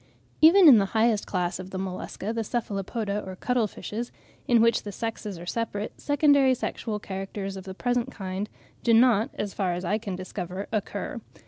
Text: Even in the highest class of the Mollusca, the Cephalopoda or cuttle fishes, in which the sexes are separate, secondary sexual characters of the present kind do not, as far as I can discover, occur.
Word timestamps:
Even 0.41 0.67
in 0.67 0.79
the 0.79 0.87
highest 0.97 1.27
class 1.27 1.59
of 1.59 1.69
the 1.69 1.77
Mollusca, 1.77 2.33
the 2.33 2.43
Cephalopoda 2.43 3.23
or 3.23 3.35
cuttle 3.35 3.67
fishes, 3.67 4.11
in 4.47 4.59
which 4.59 4.81
the 4.81 4.91
sexes 4.91 5.37
are 5.37 5.45
separate, 5.45 5.93
secondary 6.01 6.55
sexual 6.55 6.97
characters 6.97 7.55
of 7.55 7.65
the 7.65 7.75
present 7.75 8.09
kind 8.11 8.49
do 8.81 8.95
not, 8.95 9.29
as 9.35 9.53
far 9.53 9.73
as 9.73 9.85
I 9.85 9.99
can 9.99 10.15
discover, 10.15 10.65
occur. 10.73 11.21